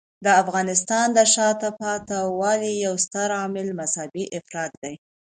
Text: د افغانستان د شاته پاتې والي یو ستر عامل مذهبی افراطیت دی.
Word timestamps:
د 0.25 0.27
افغانستان 0.41 1.05
د 1.17 1.19
شاته 1.33 1.69
پاتې 1.79 2.19
والي 2.39 2.73
یو 2.85 2.95
ستر 3.05 3.29
عامل 3.39 3.67
مذهبی 3.79 4.25
افراطیت 4.39 4.73
دی. 4.83 4.95